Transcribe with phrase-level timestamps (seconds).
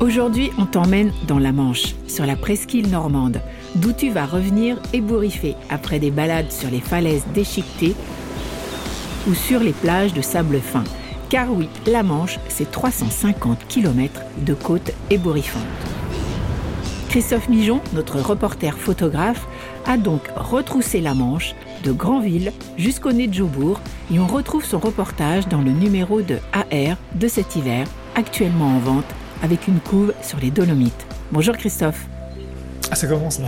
[0.00, 3.38] Aujourd'hui, on t'emmène dans la Manche, sur la presqu'île normande,
[3.74, 7.94] d'où tu vas revenir ébouriffé après des balades sur les falaises déchiquetées
[9.28, 10.84] ou sur les plages de sable fin.
[11.28, 15.60] Car oui, la Manche, c'est 350 km de côte ébouriffante.
[17.10, 19.46] Christophe Mijon, notre reporter photographe,
[19.84, 21.54] a donc retroussé la Manche
[21.84, 23.80] de Granville jusqu'au nez de Joubourg
[24.10, 28.78] et on retrouve son reportage dans le numéro de AR de cet hiver, actuellement en
[28.78, 31.06] vente avec une couve sur les Dolomites.
[31.32, 32.06] Bonjour Christophe.
[32.90, 33.46] Ah, ça commence là.